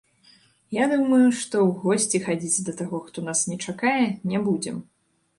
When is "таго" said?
2.79-3.01